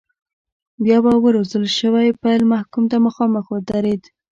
بیا 0.83 0.97
به 1.03 1.29
روزل 1.35 1.63
شوی 1.77 2.07
پیل 2.21 2.41
محکوم 2.53 2.85
ته 2.91 2.97
مخامخ 3.07 3.45
ودرېد. 3.49 4.03